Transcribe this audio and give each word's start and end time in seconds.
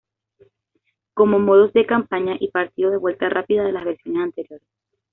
Como 1.13 1.37
modos 1.37 1.73
de 1.73 1.85
campaña 1.85 2.33
y 2.39 2.49
partido 2.49 2.89
de 2.89 2.97
vuelta 2.97 3.29
rápida 3.29 3.63
de 3.63 3.71
las 3.71 3.85
versiones 3.85 4.23
anteriores. 4.23 4.67